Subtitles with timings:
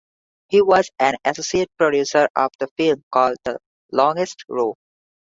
[0.47, 3.59] He was an associate producer of the film called "The
[3.91, 4.73] Longest Row".